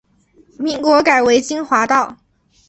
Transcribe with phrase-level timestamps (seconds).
[0.57, 2.17] 民国改为金华道。